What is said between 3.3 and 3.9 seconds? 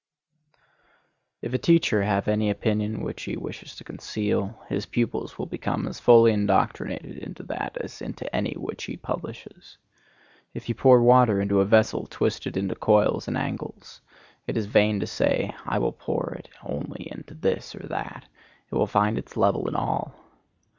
wishes to